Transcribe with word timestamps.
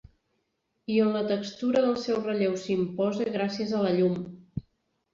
I 0.93 0.97
on 1.03 1.11
la 1.17 1.21
textura 1.33 1.85
del 1.85 1.95
seu 2.07 2.19
relleu 2.25 2.59
s’imposa 2.65 3.31
gràcies 3.39 3.79
a 3.83 3.87
la 3.89 3.97
llum. 4.01 4.21